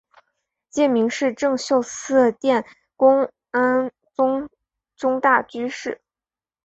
[0.67, 2.65] 戒名是政秀寺殿
[2.95, 4.49] 功庵宗
[4.95, 6.01] 忠大居士。